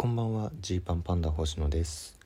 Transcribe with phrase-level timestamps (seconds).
[0.00, 2.20] こんばんはジーパンパンダ星野です。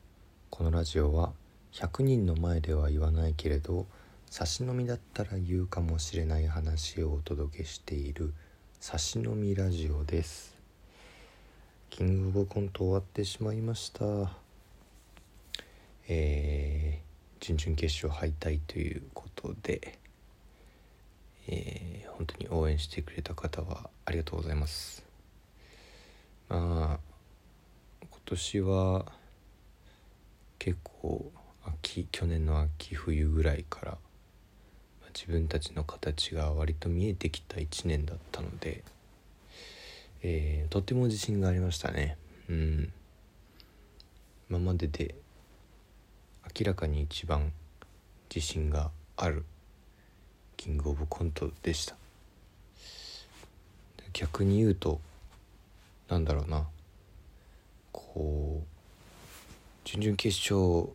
[0.50, 1.32] このラジオは
[1.73, 3.87] 100人の前では言わないけれど
[4.29, 8.35] 差し飲みだったら言うかもしれない話をお届けしている
[8.79, 10.54] 差し飲みラジオです。
[11.88, 14.04] キングオブコント終わってしまいました。
[16.09, 19.98] えー、準々決勝敗退ということで
[21.48, 25.02] えー、本当に応援してくれた方はありがとうございます。
[26.50, 27.12] まあ
[28.25, 29.07] 年は
[30.58, 31.30] 結構
[31.64, 33.98] 秋去年の秋冬ぐらいから
[35.14, 38.82] 自分たちの形が割と見えてきた1年だったので、
[40.22, 42.16] えー、とても自信がありましたね。
[42.48, 42.92] うん。
[44.48, 45.14] 今までで
[46.58, 47.52] 明らかに一番
[48.34, 49.44] 自信がある
[50.56, 51.96] キングオブコントでした。
[54.12, 55.00] 逆に言うと
[56.08, 56.66] なんだろうな。
[58.14, 58.66] こう
[59.84, 60.92] 準々決勝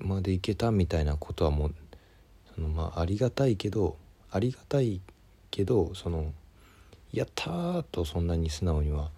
[0.00, 1.74] までいけたみたいなことはもう
[2.54, 3.96] そのまあありがたいけど
[4.30, 5.00] ありがたい
[5.50, 6.32] けどその
[7.12, 9.10] やったとそんなに素直には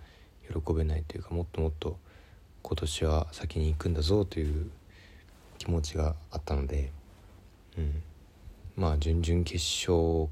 [0.49, 1.99] 喜べないというかもっともっと
[2.63, 4.71] 今年は先に行くんだぞという
[5.57, 6.93] 気持ちがあったので、
[7.79, 8.03] うん、
[8.77, 10.29] まあ準々決勝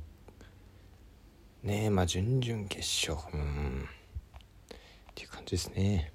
[1.63, 3.89] ねえまあ準々決勝うん
[4.71, 4.77] っ
[5.15, 6.13] ていう感じですね。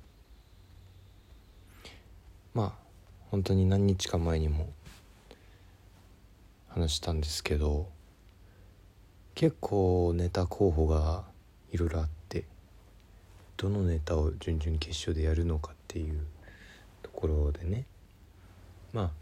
[2.54, 2.74] まあ
[3.30, 4.70] 本当に何日か前にも
[6.70, 7.88] 話したんですけど
[9.36, 11.24] 結構ネタ候補が
[11.72, 12.46] いろいろあって
[13.58, 16.26] どのネタを準々決勝でやるのかっていう
[17.04, 17.86] ところでね。
[18.94, 19.22] まあ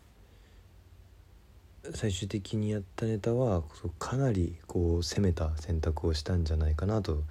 [1.94, 3.64] 最終的にやったネタは
[3.98, 7.24] かなりこう攻めた選択をしたんじゃないかなと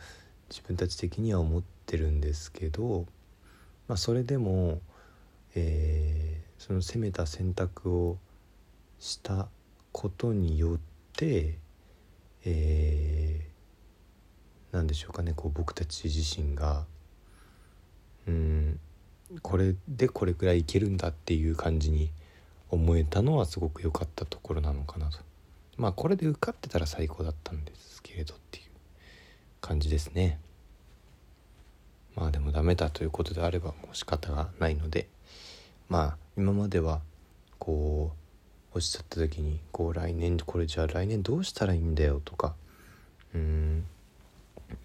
[0.51, 3.05] 自分たち的には思ってるんですけど、
[3.87, 4.81] まあ、それでも
[5.55, 8.19] えー、その攻めた選択を
[8.99, 9.49] した
[9.93, 10.79] ことによっ
[11.17, 11.59] て、
[12.45, 16.85] えー、何でしょうかねこう僕たち自身が
[18.27, 18.81] うん
[19.43, 22.11] これでこれくらいいけるんだっていう感じに
[22.71, 25.19] 思えたのはすごく良かったところなのかなと。
[25.77, 28.65] まあこれで受かってたら最高だったんですけれどっていう
[29.61, 30.41] 感じですね。
[32.15, 35.09] まあでもダメだということであればもう仕方がないので。
[35.89, 37.01] まあ今までは
[37.59, 38.13] こ
[38.75, 42.55] う落ちちゃった時にこう来年これじゃあ来年どうしたらいいんだよとか
[43.35, 43.85] うん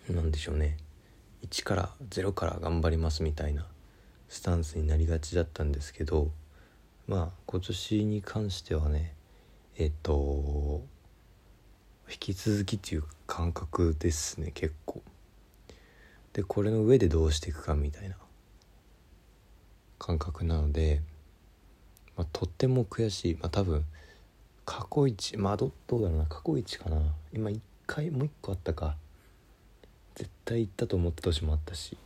[0.09, 0.77] 何でしょうね。
[1.45, 3.65] 1から0から頑張りますみたいな
[4.29, 6.31] スタンスになりがちだったんですけど
[7.07, 9.13] まあ今年に関してはね
[9.77, 10.81] えっと
[12.09, 15.01] 引き続きっていう感覚ですね結構。
[16.31, 18.15] でこれの上でどうしていくかみたいな。
[20.05, 21.01] 感覚なので、
[22.17, 23.85] まあ、とっても悔しい、まあ、多分
[24.65, 26.25] 過去一まあどどうだろうな。
[26.25, 27.01] 過去一かな。
[27.33, 28.97] 今1回もう1個あったか。
[30.15, 31.97] 絶対行ったと思った年もあったし。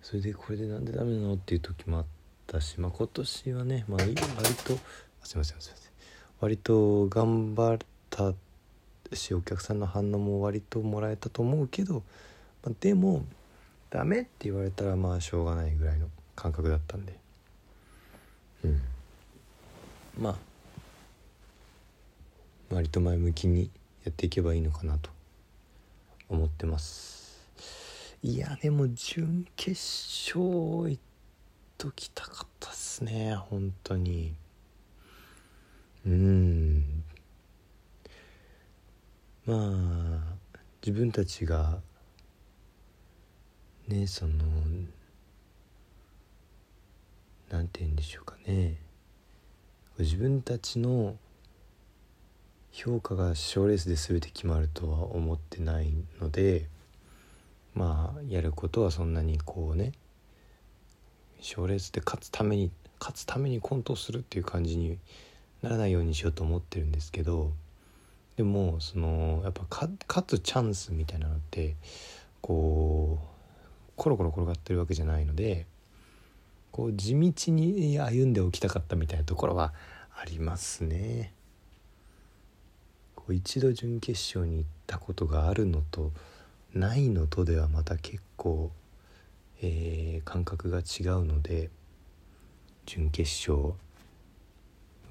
[0.00, 2.04] それでこれでなんでダメなのっていう時もあっ
[2.46, 4.78] たし、まあ、今年はね、まあ、割と
[5.22, 5.92] すいませんすいません。
[6.40, 7.78] 割と頑張っ
[8.08, 8.34] た
[9.14, 12.02] しお客さんの反応も割ともらえたと思うけど、
[12.64, 13.24] まあ、でも
[13.90, 17.18] ダメって言われたらまあしょうがないぐらいの感覚だったんで。
[18.64, 18.80] うん。
[20.18, 20.36] まあ。
[22.70, 23.70] 割と前向きに
[24.04, 25.10] やっていけばいいのかなと。
[26.32, 27.46] 思ってます。
[28.22, 30.40] いやでも準決勝
[30.88, 30.98] 行っ
[31.76, 33.34] ときたかったっすね。
[33.34, 34.34] 本当に。
[36.06, 37.04] うん。
[39.44, 40.34] まあ
[40.80, 41.80] 自分たちが
[43.88, 44.44] ねその
[47.52, 48.76] 何て言うんでしょうかね。
[49.98, 51.16] 自分たちの
[52.72, 56.66] 評価が賞レースで全て決まるとは思ってないので
[57.74, 59.92] まあやることはそんなにこうね
[61.42, 64.96] 賞レースで勝つために勝つためにコントをするっていう感じに
[65.60, 67.52] ならないようにしようと思ってるんですけど
[68.36, 69.66] でもそのやっぱ
[70.08, 71.76] 勝つチャンスみたいなのって
[72.40, 75.66] こうコロコロ転がってるわけじゃないので
[76.72, 79.72] こう地道に歩んでおきたかったみたいなところは
[80.18, 81.34] ありますね。
[83.14, 86.10] こう一度準決勝に行ったことがあるのと
[86.74, 88.72] ないのとではまた結構、
[89.60, 91.70] えー、感覚が違うので
[92.86, 93.74] 準決勝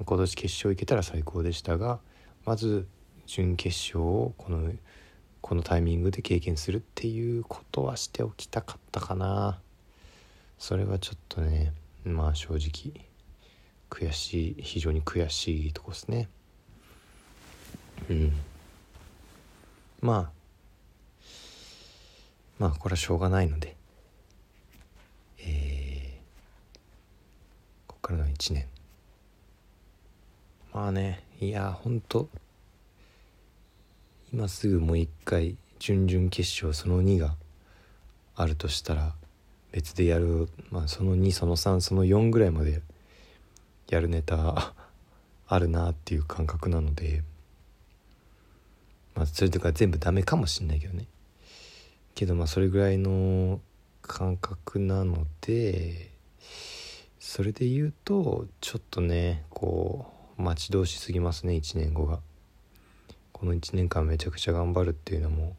[0.04, 2.00] 今年決勝行けたら最高でしたが
[2.44, 2.88] まず
[3.28, 4.72] 準決勝をこの
[5.42, 9.60] このタイミングで経験するっていうことはしておきたかったかな。
[10.62, 11.74] それはちょっとね
[12.06, 12.94] まあ正直
[13.90, 16.30] 悔しい非常に悔しいとこですね。
[18.12, 18.32] うん。
[20.02, 20.32] まあ
[22.60, 23.76] まあこれはしょうがないので
[25.40, 26.70] えー、
[27.88, 28.68] ここからの1年。
[30.76, 32.30] まあねいやほんと
[34.32, 37.36] 今すぐもう一回準々決勝その2が
[38.36, 39.16] あるとしたら
[39.72, 42.82] 別でやる、まあ、その2その3その4ぐらいまで
[43.90, 44.74] やるネタ
[45.48, 47.24] あるなっていう感覚なので
[49.16, 51.06] まあそれとか全部ダメかもしんないけどね。
[52.16, 53.60] けどまあそれぐらいの
[54.02, 56.12] 感覚なので
[57.20, 62.20] それで言うとちょっとねこう待ち遠しすぎますね1年後が。
[63.34, 65.56] この1年間めちゃくちゃ頑張るっていうのも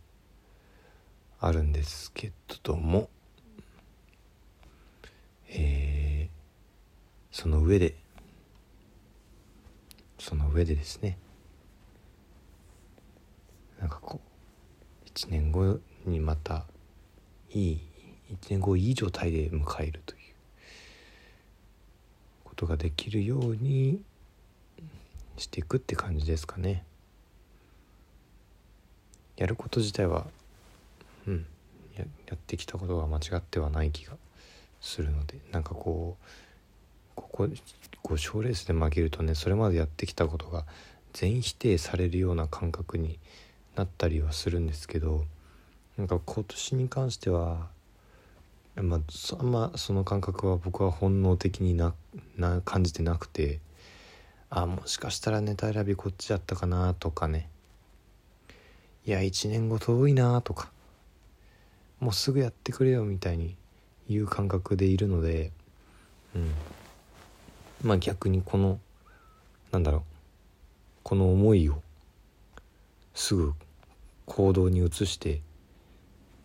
[1.40, 2.30] あるんですけ
[2.62, 3.08] ども。
[7.32, 7.94] その上で
[10.18, 11.18] その上でですね
[13.80, 14.20] なんかこ
[15.04, 16.66] う1年後にまた
[17.50, 17.80] いい
[18.30, 20.20] 1年後いい状態で迎えるという
[22.44, 24.02] ことができるように
[25.36, 26.84] していくって感じですかね。
[29.36, 30.26] やること自体は
[31.26, 31.46] うん
[31.96, 34.16] ややってきたことが間違ってはない気が
[34.80, 36.24] するのでなんかこう
[37.14, 37.48] ここ
[38.02, 40.64] こう賞レースで負けるとねそれまでやってきたことが
[41.12, 43.18] 全否定されるような感覚に
[43.76, 45.24] なったりはするんですけど
[45.96, 47.68] なんか今年に関しては、
[48.76, 49.00] まあ、
[49.38, 51.94] あんまその感覚は僕は本能的にな
[52.36, 53.60] な感じてなくて
[54.50, 57.48] あもしかしたらネタ選びこっちだったかなとかね。
[59.04, 60.70] いや1年後遠いなとか
[61.98, 63.56] もうすぐやってくれよみたいに
[64.08, 65.50] いう感覚でいるので
[66.36, 66.52] うん。
[67.82, 68.78] まあ逆にこの
[69.70, 70.02] なんだろう
[71.02, 71.82] この思いを
[73.14, 73.54] すぐ
[74.26, 75.40] 行動に移して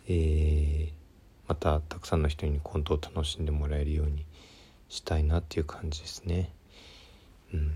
[0.09, 0.91] えー、
[1.47, 4.25] またたくさんの人にコントを楽しんでもらえるように
[4.87, 6.49] したいなっていう感じですね。
[7.53, 7.75] うん、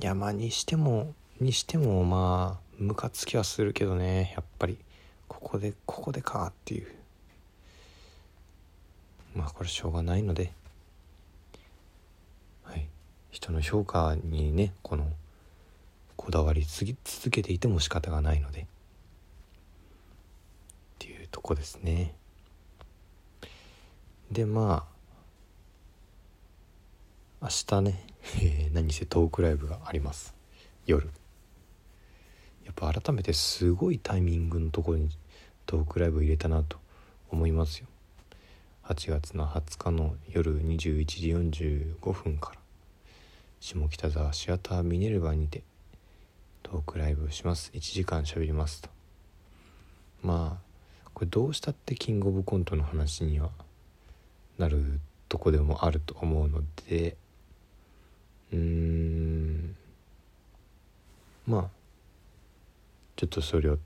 [0.00, 4.78] いやまあにしてもにしてもまあムカつきはするけどねやっぱり。
[5.28, 6.86] ここでここでかっていう。
[9.34, 10.52] まあこれしょうがないので。
[13.46, 15.06] 人の評価にねこの
[16.16, 18.62] こだわり続けていても仕方がないので。
[18.62, 18.64] っ
[20.98, 22.16] ていうとこですね。
[24.32, 24.88] でま
[27.40, 28.06] あ明日ね、
[28.74, 30.34] 何せトークライブがあります。
[30.84, 31.08] 夜。
[32.64, 35.10] やっぱ改めてすごいタイミングのところに
[35.66, 36.78] トークライブ入れたなと
[37.30, 37.86] 思いますよ。
[38.82, 41.28] 8月の20日の夜21時
[42.00, 42.65] 45分から。
[43.60, 45.62] 下北沢シアターミネルヴァにて
[46.62, 47.70] トークライブをします。
[47.74, 48.88] 1時間しゃべりますと。
[50.22, 50.66] まあ
[51.14, 53.50] これどうしたってキングオブコントの話には
[54.58, 57.16] なるとこでもあると思うので
[58.52, 59.76] うーん
[61.46, 61.64] まあ
[63.16, 63.78] ちょっとそれを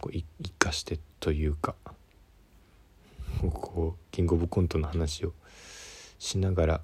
[0.00, 1.74] こう生かしてというか
[3.42, 5.32] こうキングオブコントの話を
[6.18, 6.80] しながら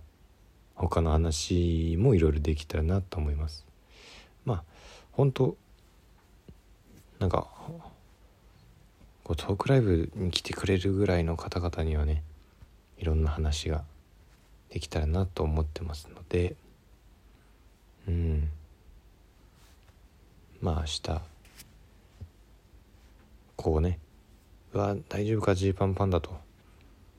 [0.76, 3.66] 他の話もいろいろできたらなと思います。
[4.44, 4.64] まあ
[5.12, 5.56] 本当
[7.18, 7.48] なんか
[9.24, 12.22] こうトークライブに来てくれるぐらいの方々にはね
[12.98, 13.84] いろんな話が
[14.68, 16.54] できたらなと思ってますので。
[18.06, 18.48] うん。
[20.60, 21.20] まあ明日
[23.56, 23.98] こうね
[24.72, 26.36] うわ大丈夫かジーパンパンダと。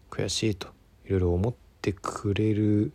[0.09, 0.69] 悔しいと
[1.05, 2.91] いろいろ思ってくれる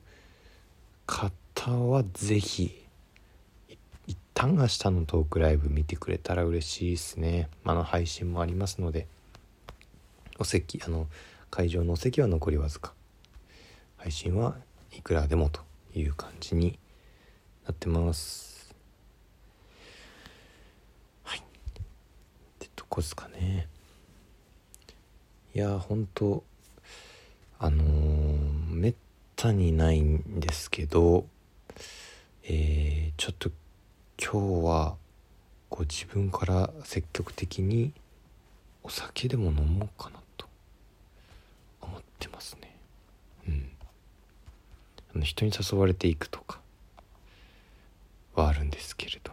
[1.07, 2.83] 方は是非
[4.07, 7.49] 一旦明日のトークライブ見てくれたら嬉しいですね。
[7.65, 9.07] あの配信もありますので、
[10.39, 11.07] お席、あの、
[11.51, 12.95] 会場のお席は残りわずか。
[13.97, 14.57] 配信は
[14.91, 15.61] いくらでもと
[15.95, 16.79] いう感じに
[17.65, 18.75] なってます。
[21.23, 21.39] はい。
[21.39, 21.43] っ
[22.59, 23.69] てとこですかね。
[25.55, 26.43] いや、本当
[27.59, 28.22] あのー、
[29.43, 31.27] たにないんですけど、
[32.45, 33.51] えー、ちょっと
[34.17, 34.95] 今日は
[35.69, 37.93] こう自分から積極的に
[38.85, 40.47] お酒でも飲もうかなと
[41.81, 42.77] 思ってますね。
[43.49, 43.69] うん。
[45.17, 46.61] あの人に誘われていくとか
[48.37, 49.33] はあるんですけれど。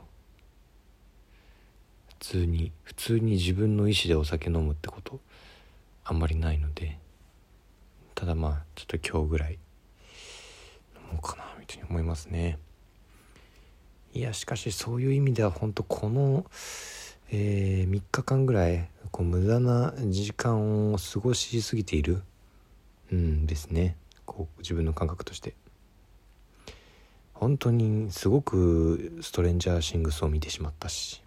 [2.07, 5.19] 普通に普通に自分の意思でお酒飲むってこと
[6.03, 6.97] あんまりないので
[8.15, 9.59] ただまあちょっと今日ぐらい
[11.09, 12.59] 飲もうかなみたいに思いますね。
[14.13, 16.45] いやしかしそういう意味では本当この、
[17.29, 22.23] えー、3日間ぐらいこう無駄な時間を過ごしすぎている
[23.11, 23.97] うんですね。
[24.25, 25.55] こう自分の感覚として。
[27.33, 31.23] 本当にすごくストレンジャーシングスを見てしまったし。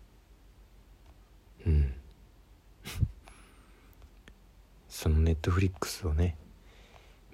[1.66, 1.94] うん。
[4.88, 6.36] そのネットフリックスをね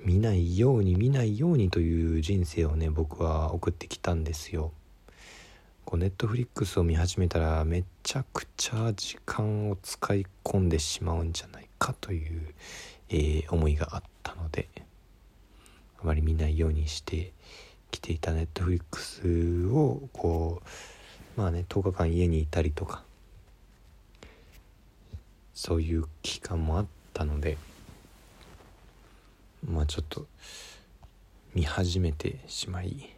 [0.04, 4.72] 見ないように見ないようにという人生をね僕は送ってきたんですよ。
[5.84, 12.54] こうネットフリックスを見始めたらめちゃくちゃ時間を使い込んでしまうんじゃないかという、
[13.08, 14.68] えー、思いがあったので
[15.98, 17.32] あまり見ないようにして
[17.90, 20.60] きていたネットフリックスをこ
[21.36, 23.02] うまあね10日間家にいたりとか
[25.54, 27.56] そういう期間もあったので
[29.64, 30.26] まあちょっと
[31.54, 33.10] 見始めてしまい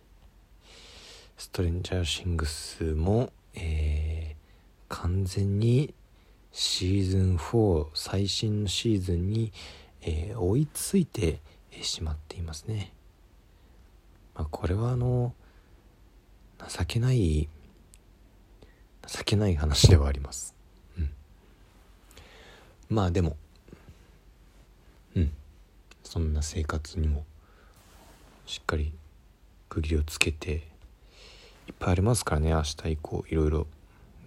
[1.36, 5.94] ストレンジャーシングスも、えー、完全に
[6.52, 9.52] シーズン4最新のシーズンに、
[10.02, 11.40] えー、追いついて
[11.82, 12.92] しまっていますね。
[14.34, 15.34] まあ、これはあの
[16.68, 17.48] 情けない
[19.06, 20.54] 情けない話ではあります。
[20.98, 21.10] うん、
[22.88, 23.36] まあでも
[26.10, 27.24] そんな生活にも
[28.44, 28.92] しっかり
[29.68, 30.60] 区切りをつけていっ
[31.78, 32.50] ぱいありますからね。
[32.50, 33.66] 明日以降いろいろ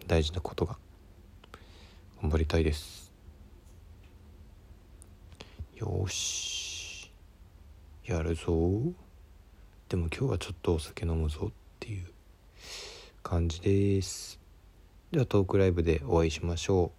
[0.07, 0.77] 大事なことが
[2.21, 3.11] 頑張りたいです。
[5.75, 7.11] よし。
[8.05, 8.45] やるぞ。
[9.89, 12.05] でも今日はちょっとお酒飲むぞっていう
[13.21, 14.39] 感じです。
[15.11, 16.93] ではトークライブでお会いしましょ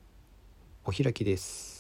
[0.84, 0.90] う。
[0.90, 1.73] お開きです。